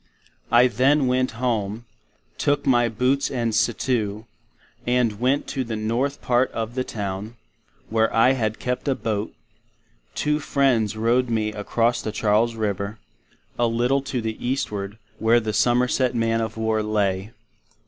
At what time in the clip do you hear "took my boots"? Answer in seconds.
2.39-3.29